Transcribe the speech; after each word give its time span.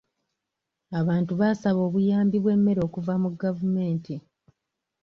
Abantu 0.99 1.31
baasaba 1.39 1.79
obuyambi 1.87 2.37
bw'emmere 2.43 2.81
okuva 2.87 3.13
mu 3.23 3.29
gavumenti. 3.41 4.15